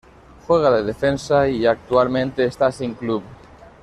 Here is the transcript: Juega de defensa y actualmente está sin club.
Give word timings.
Juega 0.47 0.71
de 0.71 0.81
defensa 0.83 1.47
y 1.47 1.67
actualmente 1.67 2.43
está 2.45 2.71
sin 2.71 2.95
club. 2.95 3.21